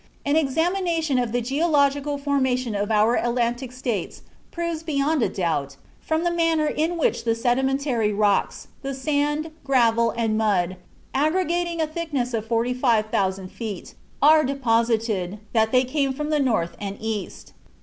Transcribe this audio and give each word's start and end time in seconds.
An 0.25 0.35
examination 0.35 1.19
of 1.19 1.31
the 1.31 1.41
geological 1.41 2.17
formation 2.17 2.73
of 2.73 2.89
our 2.89 3.13
Atlantic 3.17 3.71
States 3.71 4.23
proves 4.49 4.81
beyond 4.81 5.21
a 5.21 5.29
doubt, 5.29 5.75
from 5.99 6.23
the 6.23 6.31
manner 6.31 6.65
in 6.65 6.97
which 6.97 7.23
the 7.23 7.35
sedimentary 7.35 8.11
rocks, 8.11 8.67
the 8.81 8.95
sand, 8.95 9.51
gravel, 9.63 10.09
and 10.17 10.39
mud 10.39 10.77
aggregating 11.13 11.79
a 11.79 11.85
thickness 11.85 12.33
of 12.33 12.47
45,000 12.47 13.49
feet 13.51 13.93
are 14.23 14.43
deposited, 14.43 15.37
that 15.53 15.71
they 15.71 15.83
came 15.83 16.13
from 16.13 16.31
the 16.31 16.39
north 16.39 16.75
and 16.79 16.97
east. 16.99 17.53